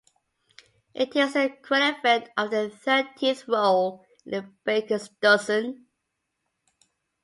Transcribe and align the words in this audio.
It 0.95 1.15
is 1.15 1.33
the 1.33 1.43
equivalent 1.45 2.29
of 2.35 2.49
the 2.49 2.71
thirteenth 2.71 3.47
roll 3.47 4.03
in 4.25 4.33
a 4.33 4.41
baker's 4.65 5.09
dozen. 5.21 5.85